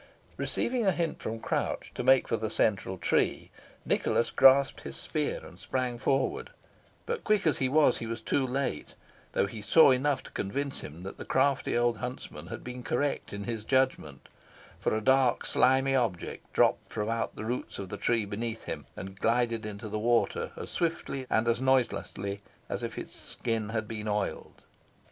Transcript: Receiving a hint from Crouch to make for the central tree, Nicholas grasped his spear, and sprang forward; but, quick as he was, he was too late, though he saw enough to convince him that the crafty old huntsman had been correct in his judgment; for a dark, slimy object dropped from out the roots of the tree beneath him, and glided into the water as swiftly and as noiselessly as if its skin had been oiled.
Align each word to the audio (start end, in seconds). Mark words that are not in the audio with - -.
Receiving 0.35 0.83
a 0.83 0.91
hint 0.91 1.21
from 1.21 1.39
Crouch 1.39 1.93
to 1.93 2.01
make 2.03 2.27
for 2.27 2.35
the 2.35 2.49
central 2.49 2.97
tree, 2.97 3.51
Nicholas 3.85 4.31
grasped 4.31 4.81
his 4.81 4.95
spear, 4.97 5.45
and 5.45 5.59
sprang 5.59 5.99
forward; 5.99 6.49
but, 7.05 7.23
quick 7.23 7.45
as 7.45 7.59
he 7.59 7.69
was, 7.69 7.99
he 7.99 8.07
was 8.07 8.19
too 8.19 8.47
late, 8.47 8.95
though 9.33 9.45
he 9.45 9.61
saw 9.61 9.91
enough 9.91 10.23
to 10.23 10.31
convince 10.31 10.79
him 10.79 11.03
that 11.03 11.19
the 11.19 11.23
crafty 11.23 11.77
old 11.77 11.97
huntsman 11.97 12.47
had 12.47 12.63
been 12.63 12.81
correct 12.81 13.31
in 13.31 13.43
his 13.43 13.63
judgment; 13.63 14.27
for 14.79 14.95
a 14.95 15.01
dark, 15.01 15.45
slimy 15.45 15.95
object 15.95 16.51
dropped 16.51 16.89
from 16.89 17.07
out 17.07 17.35
the 17.35 17.45
roots 17.45 17.77
of 17.77 17.89
the 17.89 17.95
tree 17.97 18.25
beneath 18.25 18.63
him, 18.63 18.87
and 18.95 19.19
glided 19.19 19.67
into 19.67 19.87
the 19.87 19.99
water 19.99 20.51
as 20.55 20.71
swiftly 20.71 21.27
and 21.29 21.47
as 21.47 21.61
noiselessly 21.61 22.41
as 22.69 22.81
if 22.81 22.97
its 22.97 23.15
skin 23.15 23.69
had 23.69 23.87
been 23.87 24.07
oiled. 24.07 24.63